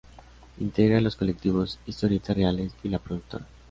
[0.59, 3.45] Integra los colectivos "Historietas Reales" y "La Productora".